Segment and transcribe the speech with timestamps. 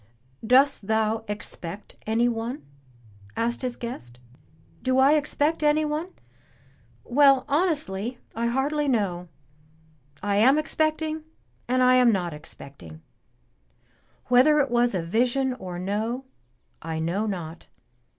[0.43, 2.65] "Dost thou expect anyone?"
[3.37, 4.17] asked his guest.
[4.81, 6.07] "Do I expect anyone?
[7.03, 9.27] Well, honestly, I hardly know.
[10.23, 11.23] I am expecting
[11.67, 13.03] and I am not expecting.
[14.25, 16.25] Whether it was a vision or no,
[16.81, 17.67] I know not.